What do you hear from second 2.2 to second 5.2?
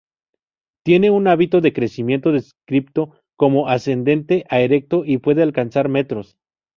descripto como ascendente a erecto y